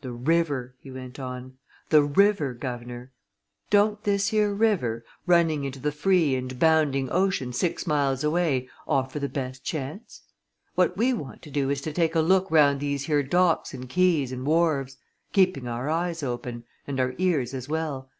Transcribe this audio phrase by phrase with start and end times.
[0.00, 1.58] "The river!" he went on.
[1.90, 3.12] "The river, guv'nor!
[3.70, 9.20] Don't this here river, running into the free and bounding ocean six miles away, offer
[9.20, 10.22] the best chance?
[10.74, 13.88] What we want to do is to take a look round these here docks and
[13.88, 14.96] quays and wharves
[15.32, 18.10] keeping our eyes open and our ears as well.